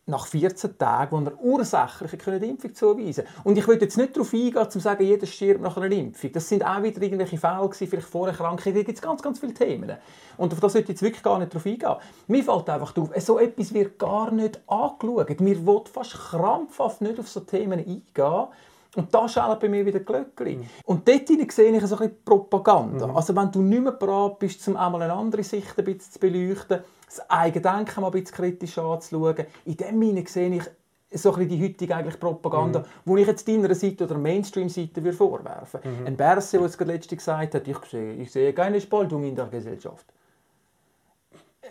nach 0.07 0.25
14 0.25 0.77
Tagen, 0.77 1.11
wo 1.11 1.29
er 1.29 1.39
ursächlich 1.41 2.27
eine 2.27 2.45
Impfung 2.45 2.73
zuweisen 2.73 3.25
Und 3.43 3.57
ich 3.57 3.67
will 3.67 3.79
jetzt 3.79 3.97
nicht 3.97 4.15
darauf 4.15 4.33
eingehen, 4.33 4.57
um 4.57 4.69
zu 4.69 4.79
sagen, 4.79 5.03
jeder 5.03 5.27
stirbt 5.27 5.61
nach 5.61 5.75
einer 5.75 5.91
Impfung. 5.91 6.31
Das 6.31 6.47
sind 6.47 6.65
auch 6.65 6.81
wieder 6.81 7.01
irgendwelche 7.01 7.37
Fälle 7.37 7.67
gewesen, 7.67 7.87
vielleicht 7.87 8.07
Vorerkrankungen, 8.07 8.75
da 8.75 8.83
gibt 8.83 8.97
es 8.97 9.01
ganz, 9.01 9.21
ganz 9.21 9.39
viele 9.39 9.53
Themen. 9.53 9.97
Und 10.37 10.53
auf 10.53 10.59
das 10.61 10.73
sollte 10.73 10.85
ich 10.85 10.89
jetzt 10.89 11.01
wirklich 11.01 11.23
gar 11.23 11.37
nicht 11.39 11.53
darauf 11.53 11.65
eingehen. 11.65 11.95
Mir 12.27 12.43
fällt 12.43 12.69
einfach 12.69 12.95
auf, 12.95 13.09
so 13.17 13.37
etwas 13.37 13.73
wird 13.73 13.99
gar 13.99 14.31
nicht 14.31 14.61
angeschaut. 14.67 15.39
Mir 15.41 15.65
will 15.65 15.81
fast 15.91 16.13
krampfhaft 16.13 17.01
nicht 17.01 17.19
auf 17.19 17.27
so 17.27 17.41
Themen 17.41 17.79
eingehen. 17.79 18.47
Und 18.95 19.13
da 19.13 19.27
schallt 19.27 19.59
bei 19.59 19.69
mir 19.69 19.85
wieder 19.85 19.99
Glöckli. 19.99 20.55
Mhm. 20.55 20.65
Und 20.85 21.07
dort 21.07 21.27
sehe 21.27 21.37
ich 21.37 21.51
so 21.51 21.63
ein 21.63 21.79
bisschen 21.79 22.15
Propaganda. 22.23 23.07
Mhm. 23.07 23.15
Also 23.15 23.35
wenn 23.35 23.51
du 23.51 23.61
nicht 23.61 23.83
mehr 23.83 23.91
bereit 23.91 24.39
bist, 24.39 24.65
um 24.67 24.77
einmal 24.77 25.01
eine 25.01 25.13
andere 25.13 25.43
Sicht 25.43 25.77
ein 25.77 25.83
bisschen 25.83 26.11
zu 26.11 26.19
beleuchten, 26.19 26.79
das 27.07 27.29
Eigendenken 27.29 28.01
mal 28.01 28.07
ein 28.07 28.11
bisschen 28.11 28.35
kritisch 28.35 28.77
anzuschauen. 28.77 29.45
In 29.65 29.77
dem 29.77 30.01
Sinne 30.01 30.27
sehe 30.27 30.55
ich 30.55 30.63
so 31.11 31.33
ein 31.33 31.47
die 31.47 31.63
heutige 31.63 31.95
eigentlich 31.95 32.19
Propaganda, 32.19 32.79
mhm. 32.79 32.85
wo 33.05 33.17
ich 33.17 33.27
jetzt 33.27 33.47
deiner 33.47 33.73
Seite 33.73 34.03
oder 34.03 34.17
Mainstream-Seite 34.17 35.13
vorwerfen 35.13 35.83
würde. 35.83 36.01
Mhm. 36.01 36.07
Ein 36.07 36.17
Berse, 36.17 36.57
der 36.57 36.67
es 36.67 36.79
letztens 36.79 37.23
gesagt 37.23 37.55
hat, 37.55 37.67
ich 37.67 37.77
sehe, 37.89 38.13
ich 38.13 38.31
sehe 38.31 38.53
keine 38.53 38.81
Spaltung 38.81 39.23
in 39.23 39.35
der 39.35 39.45
Gesellschaft. 39.45 40.05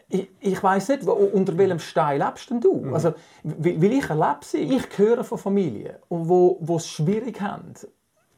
Ich, 0.09 0.29
ich 0.41 0.63
weiß 0.63 0.89
nicht, 0.91 1.05
unter 1.05 1.59
welchem 1.59 1.81
Stein 1.81 2.21
lebst 2.21 2.49
denn 2.49 2.61
du? 2.61 2.77
Mhm. 2.77 2.95
Also, 2.95 3.15
weil 3.43 3.93
ich 3.93 4.09
erlebe 4.09 4.41
sie. 4.43 4.59
Ich 4.59 4.97
höre 4.97 5.25
von 5.25 5.39
Familien, 5.39 5.97
wo, 6.09 6.59
wo 6.61 6.77
es 6.77 6.89
schwierig 6.89 7.41
haben, 7.41 7.75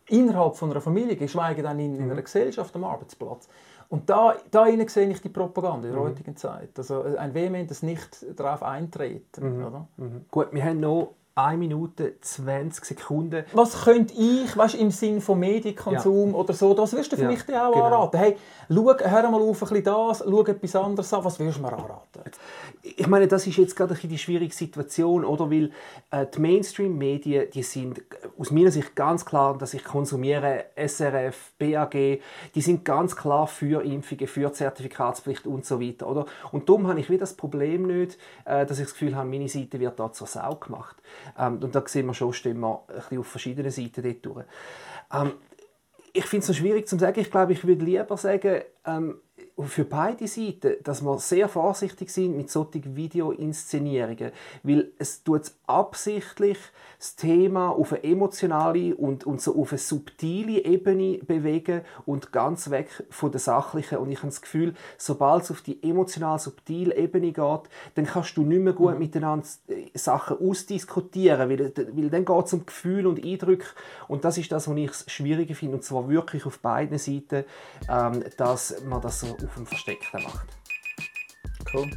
innerhalb 0.06 0.56
von 0.56 0.70
einer 0.70 0.80
Familie, 0.80 1.16
geschweige 1.16 1.62
denn 1.62 1.78
in, 1.78 1.94
in 1.94 2.02
einer 2.04 2.14
mhm. 2.14 2.24
Gesellschaft 2.24 2.74
am 2.74 2.84
Arbeitsplatz. 2.84 3.48
Und 3.88 4.10
da, 4.10 4.34
da 4.50 4.66
sehe 4.88 5.08
ich 5.08 5.22
die 5.22 5.30
Propaganda 5.30 5.88
in 5.88 5.94
der 5.94 6.02
mhm. 6.02 6.08
heutigen 6.08 6.36
Zeit. 6.36 6.70
Also 6.76 7.02
ein 7.02 7.32
vehementes 7.32 7.82
Nicht 7.82 8.24
darauf 8.38 8.62
eintreten. 8.62 9.58
Mhm. 9.58 9.66
Oder? 9.66 9.88
Mhm. 9.96 10.24
Gut, 10.30 10.48
wir 10.52 10.62
haben 10.62 10.80
noch 10.80 11.14
1 11.38 11.58
Minute 11.58 12.16
20 12.20 12.84
Sekunden. 12.84 13.44
Was 13.52 13.84
könnte 13.84 14.12
ich, 14.14 14.56
weißt, 14.56 14.74
im 14.74 14.90
Sinne 14.90 15.20
von 15.20 15.38
Medienkonsum 15.38 16.30
ja. 16.30 16.34
oder 16.34 16.52
so, 16.52 16.74
das 16.74 16.92
wirst 16.94 17.12
du 17.12 17.16
für 17.16 17.22
ja, 17.22 17.28
mich 17.28 17.42
auch 17.42 17.72
genau. 17.72 17.84
anraten. 17.84 18.18
Hey, 18.18 18.36
schau, 18.68 18.98
hör 18.98 19.30
mal 19.30 19.40
auf 19.40 19.62
ein 19.62 19.68
bisschen 19.68 19.84
das, 19.84 20.18
schau 20.18 20.44
etwas 20.44 20.76
anderes 20.76 21.14
an, 21.14 21.24
was 21.24 21.38
würdest 21.38 21.58
du 21.58 21.62
mir 21.62 21.72
anraten? 21.72 22.22
Ich 22.82 23.06
meine, 23.06 23.28
das 23.28 23.46
ist 23.46 23.56
jetzt 23.56 23.76
gerade 23.76 23.94
ein 23.94 24.08
die 24.08 24.18
schwierige 24.18 24.52
Situation, 24.52 25.24
oder? 25.24 25.48
Weil 25.48 25.70
äh, 26.10 26.26
die 26.26 26.40
Mainstream-Medien, 26.40 27.50
die 27.52 27.62
sind 27.62 28.02
aus 28.38 28.50
meiner 28.50 28.70
Sicht 28.70 28.94
ganz 28.94 29.24
klar, 29.24 29.58
dass 29.58 29.74
ich 29.74 29.84
konsumiere 29.84 30.66
SRF, 30.76 31.52
BAG, 31.58 32.20
die 32.54 32.60
sind 32.60 32.84
ganz 32.84 33.16
klar 33.16 33.46
für 33.46 33.82
Impfungen, 33.82 34.28
für 34.28 34.52
Zertifikatspflicht 34.52 35.46
und 35.46 35.66
so 35.66 35.80
weiter. 35.80 36.08
Oder? 36.08 36.26
Und 36.52 36.68
darum 36.68 36.86
habe 36.86 37.00
ich 37.00 37.10
wieder 37.10 37.20
das 37.20 37.34
Problem 37.34 37.86
nicht, 37.86 38.18
äh, 38.44 38.64
dass 38.64 38.78
ich 38.78 38.84
das 38.84 38.92
Gefühl 38.92 39.16
habe, 39.16 39.28
meine 39.28 39.48
Seite 39.48 39.80
wird 39.80 39.98
da 39.98 40.12
zur 40.12 40.26
Sau 40.26 40.54
gemacht. 40.54 40.96
Ähm, 41.38 41.58
und 41.62 41.74
da 41.74 41.82
sehen 41.86 42.06
wir 42.06 42.14
schon, 42.14 42.32
stimmen 42.32 42.60
wir 42.60 42.84
ein 42.88 42.94
bisschen 42.96 43.18
auf 43.18 43.26
verschiedenen 43.26 43.70
Seiten 43.70 44.02
dort 44.02 44.24
durch. 44.24 44.44
Ähm, 45.12 45.32
ich 46.12 46.24
finde 46.24 46.40
es 46.40 46.46
so 46.46 46.52
schwierig 46.52 46.88
zu 46.88 46.98
sagen. 46.98 47.20
Ich 47.20 47.30
glaube, 47.30 47.52
ich 47.52 47.66
würde 47.66 47.84
lieber 47.84 48.16
sagen, 48.16 48.62
ähm, 48.88 49.20
für 49.66 49.84
beide 49.84 50.28
Seiten, 50.28 50.76
dass 50.84 51.02
wir 51.02 51.18
sehr 51.18 51.48
vorsichtig 51.48 52.10
sind 52.10 52.36
mit 52.36 52.50
solchen 52.50 52.94
Videoinszenierungen, 52.94 54.30
weil 54.62 54.92
es 54.98 55.24
tut 55.24 55.52
absichtlich 55.66 56.58
das 56.98 57.16
Thema 57.16 57.70
auf 57.70 57.92
eine 57.92 58.04
emotionale 58.04 58.94
und, 58.94 59.24
und 59.24 59.40
so 59.40 59.60
auf 59.60 59.72
eine 59.72 59.78
subtile 59.78 60.64
Ebene 60.64 61.18
bewegen 61.18 61.82
und 62.06 62.32
ganz 62.32 62.70
weg 62.70 62.88
von 63.10 63.30
der 63.30 63.40
sachlichen. 63.40 63.98
Und 63.98 64.10
ich 64.10 64.18
habe 64.18 64.28
das 64.28 64.40
Gefühl, 64.40 64.74
sobald 64.96 65.44
es 65.44 65.50
auf 65.50 65.60
die 65.60 65.82
emotional 65.82 66.38
subtile 66.38 66.96
Ebene 66.96 67.32
geht, 67.32 67.60
dann 67.94 68.06
kannst 68.06 68.36
du 68.36 68.42
nicht 68.42 68.62
mehr 68.62 68.72
gut 68.72 68.94
mhm. 68.94 68.98
miteinander 68.98 69.46
äh, 69.68 69.86
Sachen 69.94 70.38
ausdiskutieren, 70.38 71.48
weil, 71.50 71.72
weil 71.76 72.10
dann 72.10 72.24
geht 72.24 72.46
es 72.46 72.52
um 72.52 72.66
Gefühl 72.66 73.06
und 73.06 73.24
Eindrücke. 73.24 73.66
Und 74.08 74.24
das 74.24 74.38
ist 74.38 74.50
das, 74.50 74.68
was 74.68 74.76
ich 74.76 74.90
schwieriger 75.12 75.54
finde, 75.54 75.76
und 75.76 75.84
zwar 75.84 76.08
wirklich 76.08 76.46
auf 76.46 76.58
beiden 76.60 76.98
Seiten, 76.98 77.44
ähm, 77.88 78.24
dass 78.36 78.77
man 78.84 79.00
das 79.00 79.20
so 79.20 79.28
auf 79.28 79.54
dem 79.54 79.66
Versteckten 79.66 80.22
macht. 80.22 80.48
Cool. 81.72 81.90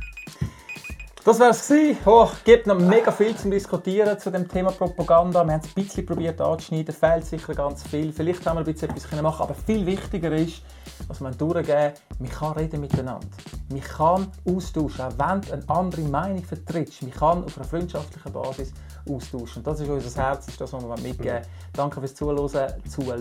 Das 1.23 1.39
wäre 1.39 1.51
es. 1.51 1.71
Oh, 2.03 2.27
gibt 2.43 2.65
noch 2.65 2.79
mega 2.79 3.11
viel 3.11 3.35
zu 3.35 3.47
diskutieren 3.47 4.17
zu 4.17 4.31
dem 4.31 4.47
Thema 4.47 4.71
Propaganda. 4.71 5.43
Wir 5.45 5.53
haben 5.53 5.61
es 5.61 5.67
ein 5.67 5.83
bisschen 5.83 6.03
probiert 6.03 6.41
anzuschneiden, 6.41 6.95
fehlt 6.95 7.25
sicher 7.25 7.53
ganz 7.53 7.83
viel. 7.83 8.11
Vielleicht 8.11 8.43
haben 8.47 8.57
wir 8.57 8.65
ein 8.65 8.73
bisschen 8.73 8.89
etwas 8.89 9.21
machen 9.21 9.43
aber 9.43 9.53
viel 9.53 9.85
wichtiger 9.85 10.31
ist, 10.31 10.63
was 11.07 11.21
wir 11.21 11.29
durchgeben 11.29 11.93
man 12.17 12.29
kann 12.29 12.53
reden 12.53 12.81
miteinander. 12.81 13.27
Man 13.69 13.81
kann 13.81 14.31
austauschen, 14.47 15.01
auch 15.01 15.11
wenn 15.11 15.41
du 15.41 15.53
eine 15.53 15.69
andere 15.69 16.01
Meinung 16.01 16.43
vertrittst. 16.43 17.03
Man 17.03 17.11
kann 17.11 17.43
auf 17.43 17.55
einer 17.55 17.67
freundschaftlichen 17.67 18.33
Basis 18.33 18.73
austauschen. 19.07 19.61
Das 19.63 19.79
ist 19.79 19.89
unser 19.89 20.23
Herz, 20.23 20.45
das 20.45 20.55
ist 20.55 20.61
das, 20.61 20.73
was 20.73 20.83
wir 20.83 20.89
mitgeben 21.07 21.35
wollen. 21.35 21.45
Danke 21.73 21.99
fürs 21.99 22.15
Zuhören, 22.15 22.73
Zuschauen 22.89 23.19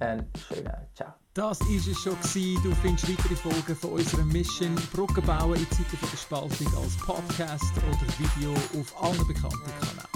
und 0.00 0.26
schönen 0.36 0.72
Ciao. 0.94 1.14
Das 1.36 1.60
war 1.60 1.68
es 1.68 2.00
schon. 2.00 2.16
Du 2.62 2.74
findest 2.80 3.10
weitere 3.10 3.36
Folgen 3.36 3.76
von 3.76 3.90
unserer 3.90 4.24
Mission 4.24 4.74
Brücken 4.90 5.22
bauen 5.22 5.54
in 5.54 5.70
Zeiten 5.70 5.98
der 6.10 6.16
Spaltung 6.16 6.66
als 6.82 6.96
Podcast 6.96 7.74
oder 7.76 8.06
Video 8.18 8.54
auf 8.80 9.02
allen 9.02 9.26
bekannten 9.26 9.70
Kanälen. 9.78 10.15